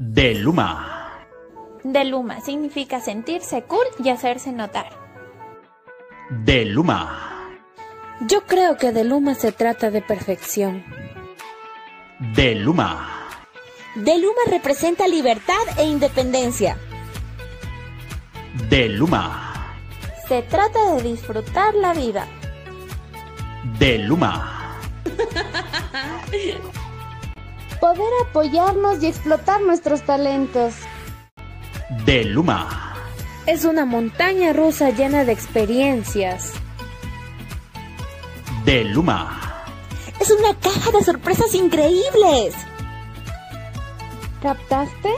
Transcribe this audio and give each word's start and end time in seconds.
De 0.00 0.32
Luma. 0.32 1.26
De 1.82 2.04
Luma 2.04 2.40
significa 2.40 3.00
sentirse 3.00 3.62
cool 3.62 3.84
y 3.98 4.10
hacerse 4.10 4.52
notar. 4.52 4.90
De 6.30 6.64
Luma. 6.66 7.50
Yo 8.20 8.46
creo 8.46 8.76
que 8.76 8.92
de 8.92 9.02
Luma 9.02 9.34
se 9.34 9.50
trata 9.50 9.90
de 9.90 10.00
perfección. 10.00 10.84
De 12.36 12.54
Luma. 12.54 13.26
De 13.96 14.16
Luma 14.18 14.42
representa 14.48 15.08
libertad 15.08 15.66
e 15.78 15.82
independencia. 15.82 16.78
De 18.70 18.88
Luma. 18.90 19.74
Se 20.28 20.42
trata 20.42 20.94
de 20.94 21.02
disfrutar 21.02 21.74
la 21.74 21.92
vida. 21.92 22.24
De 23.80 23.98
Luma. 23.98 24.78
Poder 27.80 28.12
apoyarnos 28.28 29.02
y 29.02 29.06
explotar 29.06 29.60
nuestros 29.62 30.02
talentos. 30.02 30.74
De 32.04 32.24
Luma. 32.24 32.94
Es 33.46 33.64
una 33.64 33.84
montaña 33.84 34.52
rusa 34.52 34.90
llena 34.90 35.24
de 35.24 35.32
experiencias. 35.32 36.52
De 38.64 38.84
Luma. 38.84 39.64
Es 40.20 40.30
una 40.30 40.54
caja 40.58 40.90
de 40.90 41.04
sorpresas 41.04 41.54
increíbles. 41.54 42.54
¿Captaste? 44.42 45.10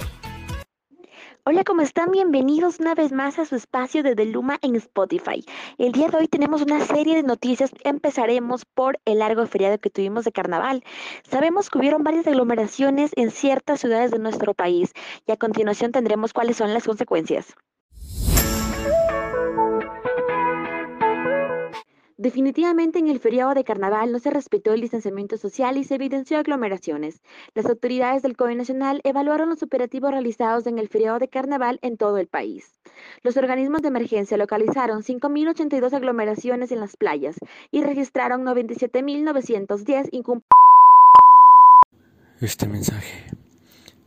Hola, 1.53 1.65
¿cómo 1.65 1.83
están? 1.83 2.13
Bienvenidos 2.13 2.79
una 2.79 2.95
vez 2.95 3.11
más 3.11 3.41
a 3.41 3.45
su 3.45 3.57
espacio 3.57 4.05
de 4.05 4.15
Deluma 4.15 4.61
en 4.63 4.77
Spotify. 4.77 5.45
El 5.79 5.91
día 5.91 6.07
de 6.07 6.19
hoy 6.19 6.29
tenemos 6.29 6.63
una 6.63 6.79
serie 6.79 7.17
de 7.17 7.25
noticias. 7.25 7.73
Empezaremos 7.83 8.65
por 8.65 9.01
el 9.05 9.19
largo 9.19 9.45
feriado 9.49 9.77
que 9.79 9.91
tuvimos 9.91 10.25
de 10.25 10.31
carnaval. 10.31 10.85
Sabemos 11.29 11.69
que 11.69 11.79
hubieron 11.79 12.05
varias 12.05 12.29
aglomeraciones 12.29 13.11
en 13.17 13.33
ciertas 13.33 13.81
ciudades 13.81 14.13
de 14.13 14.21
nuestro 14.21 14.55
país 14.55 14.93
y 15.27 15.33
a 15.33 15.39
continuación 15.39 15.91
tendremos 15.91 16.33
cuáles 16.33 16.57
son 16.57 16.73
las 16.73 16.85
consecuencias. 16.85 17.57
Definitivamente 22.21 22.99
en 22.99 23.09
el 23.09 23.19
feriado 23.19 23.55
de 23.55 23.65
carnaval 23.65 24.13
no 24.13 24.19
se 24.19 24.29
respetó 24.29 24.75
el 24.75 24.83
distanciamiento 24.83 25.39
social 25.39 25.79
y 25.79 25.85
se 25.85 25.95
evidenció 25.95 26.37
aglomeraciones. 26.37 27.23
Las 27.55 27.65
autoridades 27.65 28.21
del 28.21 28.37
COE 28.37 28.55
Nacional 28.57 29.01
evaluaron 29.05 29.49
los 29.49 29.63
operativos 29.63 30.11
realizados 30.11 30.67
en 30.67 30.79
el 30.79 30.91
feriado 30.91 31.19
de 31.19 31.29
carnaval 31.29 31.79
en 31.81 31.97
todo 31.97 32.19
el 32.19 32.27
país. 32.27 32.79
Los 33.23 33.39
organismos 33.39 33.81
de 33.81 33.89
emergencia 33.89 34.37
localizaron 34.37 35.01
5.082 35.01 35.95
aglomeraciones 35.95 36.73
en 36.73 36.81
las 36.81 36.95
playas 36.95 37.37
y 37.71 37.83
registraron 37.83 38.45
97.910 38.45 40.11
incumplimientos. 40.13 40.45
Este 42.43 42.69
mensaje 42.69 43.31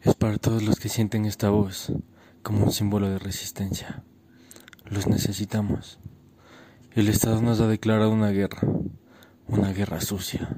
es 0.03 0.13
para 0.13 0.37
todos 0.37 0.61
los 0.61 0.79
que 0.79 0.89
sienten 0.89 1.25
esta 1.25 1.49
voz 1.49 1.91
como 2.43 2.65
un 2.65 2.71
símbolo 2.71 3.09
de 3.09 3.17
resistencia. 3.17 4.03
Los 4.85 5.07
necesitamos. 5.07 5.99
El 6.95 7.09
Estado 7.09 7.41
nos 7.41 7.59
ha 7.59 7.67
declarado 7.67 8.11
una 8.11 8.29
guerra, 8.29 8.61
una 9.47 9.73
guerra 9.73 9.99
sucia, 9.99 10.57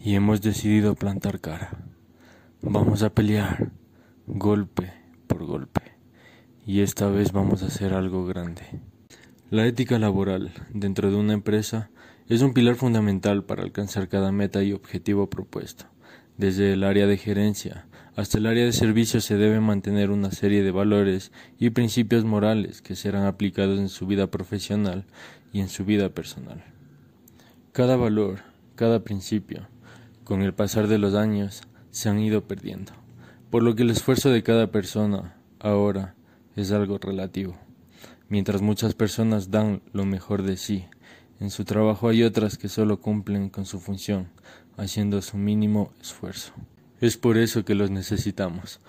y 0.00 0.14
hemos 0.14 0.40
decidido 0.40 0.94
plantar 0.94 1.40
cara. 1.40 1.84
Vamos 2.62 3.02
a 3.02 3.10
pelear, 3.10 3.70
golpe 4.26 4.90
por 5.26 5.44
golpe, 5.44 5.82
y 6.64 6.80
esta 6.80 7.10
vez 7.10 7.32
vamos 7.32 7.62
a 7.62 7.66
hacer 7.66 7.92
algo 7.92 8.24
grande. 8.24 8.62
La 9.50 9.66
ética 9.66 9.98
laboral 9.98 10.52
dentro 10.72 11.10
de 11.10 11.16
una 11.18 11.34
empresa 11.34 11.90
es 12.30 12.40
un 12.40 12.54
pilar 12.54 12.76
fundamental 12.76 13.44
para 13.44 13.62
alcanzar 13.62 14.08
cada 14.08 14.32
meta 14.32 14.62
y 14.62 14.72
objetivo 14.72 15.28
propuesto. 15.28 15.84
Desde 16.38 16.72
el 16.72 16.82
área 16.82 17.06
de 17.06 17.18
gerencia 17.18 17.88
hasta 18.18 18.38
el 18.38 18.46
área 18.46 18.64
de 18.64 18.72
servicio 18.72 19.20
se 19.20 19.36
debe 19.36 19.60
mantener 19.60 20.10
una 20.10 20.32
serie 20.32 20.64
de 20.64 20.72
valores 20.72 21.30
y 21.56 21.70
principios 21.70 22.24
morales 22.24 22.82
que 22.82 22.96
serán 22.96 23.26
aplicados 23.26 23.78
en 23.78 23.88
su 23.88 24.08
vida 24.08 24.28
profesional 24.28 25.04
y 25.52 25.60
en 25.60 25.68
su 25.68 25.84
vida 25.84 26.10
personal. 26.10 26.64
Cada 27.72 27.96
valor, 27.96 28.40
cada 28.74 29.04
principio, 29.04 29.68
con 30.24 30.42
el 30.42 30.54
pasar 30.54 30.88
de 30.88 30.98
los 30.98 31.14
años, 31.14 31.62
se 31.90 32.08
han 32.08 32.18
ido 32.18 32.42
perdiendo, 32.42 32.92
por 33.50 33.62
lo 33.62 33.74
que 33.74 33.82
el 33.82 33.90
esfuerzo 33.90 34.30
de 34.30 34.42
cada 34.42 34.70
persona 34.70 35.36
ahora 35.58 36.14
es 36.56 36.72
algo 36.72 36.98
relativo. 36.98 37.56
Mientras 38.28 38.60
muchas 38.60 38.94
personas 38.94 39.50
dan 39.50 39.80
lo 39.92 40.04
mejor 40.04 40.42
de 40.42 40.56
sí, 40.56 40.84
en 41.40 41.50
su 41.50 41.64
trabajo 41.64 42.08
hay 42.08 42.24
otras 42.24 42.58
que 42.58 42.68
solo 42.68 43.00
cumplen 43.00 43.48
con 43.48 43.64
su 43.64 43.80
función, 43.80 44.28
haciendo 44.76 45.22
su 45.22 45.36
mínimo 45.36 45.92
esfuerzo. 46.00 46.52
Es 47.00 47.16
por 47.16 47.38
eso 47.38 47.64
que 47.64 47.76
los 47.76 47.90
necesitamos. 47.90 48.80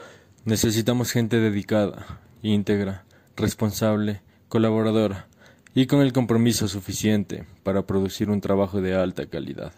Necesitamos 0.45 1.12
gente 1.12 1.39
dedicada, 1.39 2.19
íntegra, 2.41 3.06
responsable, 3.35 4.22
colaboradora, 4.47 5.28
y 5.75 5.85
con 5.85 6.02
el 6.02 6.13
compromiso 6.13 6.68
suficiente 6.68 7.46
para 7.63 7.85
producir 7.85 8.30
un 8.30 8.41
trabajo 8.41 8.81
de 8.81 8.96
alta 8.96 9.28
calidad, 9.28 9.74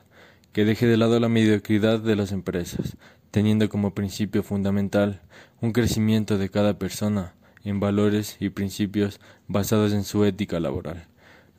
que 0.54 0.66
deje 0.66 0.88
de 0.88 0.98
lado 0.98 1.20
la 1.20 1.30
mediocridad 1.30 2.00
de 2.00 2.16
las 2.16 2.32
empresas, 2.32 2.98
teniendo 3.30 3.70
como 3.70 3.94
principio 3.94 4.44
fundamental 4.44 5.22
un 5.60 5.74
crecimiento 5.74 6.38
de 6.38 6.50
cada 6.50 6.78
persona 6.80 7.34
en 7.64 7.80
valores 7.80 8.38
y 8.40 8.50
principios 8.50 9.20
basados 9.48 9.94
en 9.94 10.04
su 10.04 10.26
ética 10.26 10.60
laboral, 10.60 11.08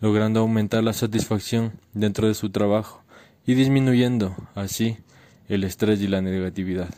logrando 0.00 0.40
aumentar 0.40 0.82
la 0.82 0.92
satisfacción 0.92 1.72
dentro 1.92 2.26
de 2.26 2.34
su 2.34 2.50
trabajo 2.50 3.02
y 3.46 3.54
disminuyendo, 3.54 4.34
así, 4.54 4.96
el 5.48 5.64
estrés 5.64 6.00
y 6.00 6.08
la 6.08 6.22
negatividad, 6.22 6.88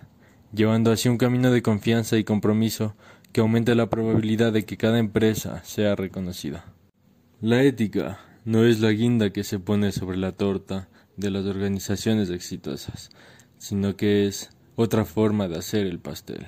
llevando 0.53 0.93
así 0.93 1.09
un 1.09 1.19
camino 1.19 1.51
de 1.51 1.63
confianza 1.63 2.17
y 2.17 2.25
compromiso 2.25 2.95
que 3.33 3.41
aumente 3.41 3.75
la 3.75 3.91
probabilidad 3.91 4.53
de 4.53 4.65
que 4.65 4.77
cada 4.77 4.99
empresa 4.99 5.63
sea 5.65 5.97
reconocida. 5.97 6.74
La 7.41 7.63
ética 7.63 8.21
no 8.45 8.65
es 8.65 8.81
la 8.81 8.91
guinda 8.91 9.31
que 9.31 9.45
se 9.45 9.59
pone 9.59 9.93
sobre 9.93 10.17
la 10.17 10.33
torta 10.33 10.89
de 11.17 11.31
las 11.31 11.45
organizaciones 11.45 12.31
exitosas, 12.31 13.11
sino 13.59 13.97
que 13.97 14.27
es 14.27 14.51
otra 14.77 15.05
forma 15.05 15.49
de 15.49 15.59
hacer 15.59 15.87
el 15.87 15.99
pastel. 15.99 16.47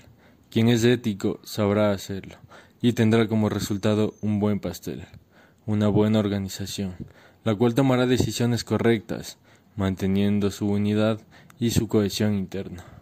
Quien 0.48 0.68
es 0.68 0.84
ético 0.84 1.40
sabrá 1.42 1.90
hacerlo 1.90 2.36
y 2.80 2.92
tendrá 2.92 3.26
como 3.26 3.48
resultado 3.48 4.14
un 4.22 4.38
buen 4.38 4.60
pastel, 4.60 5.04
una 5.66 5.88
buena 5.88 6.20
organización, 6.20 6.94
la 7.44 7.54
cual 7.54 7.74
tomará 7.74 8.06
decisiones 8.06 8.64
correctas, 8.64 9.38
manteniendo 9.74 10.50
su 10.50 10.68
unidad 10.68 11.20
y 11.58 11.70
su 11.70 11.88
cohesión 11.88 12.34
interna 12.34 12.95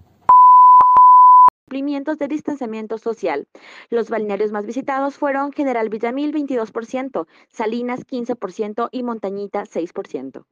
cumplimientos 1.74 2.18
de 2.18 2.28
distanciamiento 2.28 2.98
social. 2.98 3.48
Los 3.90 4.08
balnearios 4.08 4.52
más 4.52 4.64
visitados 4.64 5.16
fueron 5.16 5.50
General 5.50 5.88
Villamil 5.88 6.32
22%, 6.32 7.26
Salinas 7.48 8.06
15% 8.06 8.90
y 8.92 9.02
Montañita 9.02 9.64
6%. 9.64 10.44